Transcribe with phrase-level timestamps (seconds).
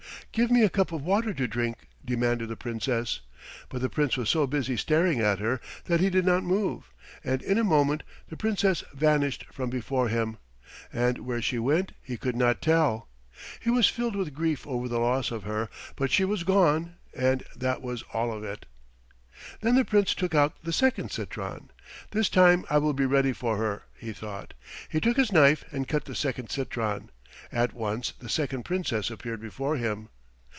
[0.33, 3.19] "Give me a cup of water to drink," demanded the Princess;
[3.67, 7.41] but the Prince was so busy staring at her that he did not move, and
[7.41, 10.37] in a moment the Princess vanished from before him,
[10.93, 13.09] and where she went he could not tell.
[13.59, 15.67] He was filled with grief over the loss of her,
[15.97, 18.67] but she was gone, and that was all of it.
[19.59, 21.71] Then the Prince took out the second citron.
[22.11, 24.53] "This time I will be ready for her," he thought.
[24.87, 27.09] He took his knife and cut the second citron.
[27.51, 30.07] At once the second Princess appeared before him.